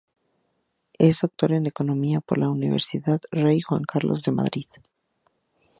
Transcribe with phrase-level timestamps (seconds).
[0.97, 4.65] Es doctor en economía por la Universidad Rey Juan Carlos de Madrid.